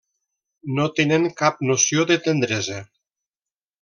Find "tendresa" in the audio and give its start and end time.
2.29-2.81